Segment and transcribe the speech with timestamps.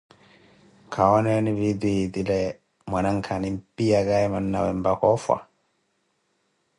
[0.93, 2.37] Khawooneni vidio etile
[2.89, 5.37] mwanankha animpiyakaaye mannawe mpaka oofwa?